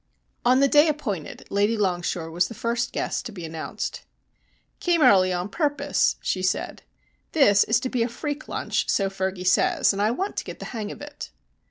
On 0.43 0.61
the 0.61 0.67
day 0.67 0.87
appointed, 0.87 1.45
Lady 1.51 1.77
Longshore 1.77 2.31
was 2.31 2.47
the 2.47 2.55
first 2.55 2.91
guest 2.91 3.23
to 3.27 3.31
be 3.31 3.45
announced. 3.45 4.01
"Came 4.79 5.03
early 5.03 5.31
on 5.31 5.47
purpose," 5.47 6.15
she 6.23 6.41
said. 6.41 6.81
"This 7.33 7.63
is 7.65 7.79
to 7.81 7.89
be 7.89 8.01
a 8.01 8.09
freak 8.09 8.47
lunch, 8.47 8.89
so 8.89 9.11
Fergy 9.11 9.43
says, 9.45 9.93
and 9.93 10.01
I 10.01 10.09
want 10.09 10.37
to 10.37 10.43
get 10.43 10.57
the 10.57 10.65
hang 10.73 10.91
of 10.91 11.03
it." 11.03 11.29